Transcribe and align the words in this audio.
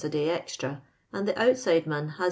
a 0.03 0.09
day 0.09 0.31
extra; 0.31 0.81
and 1.13 1.27
the 1.27 1.33
outsideman 1.33 2.09
has 2.09 2.19
M. 2.19 2.19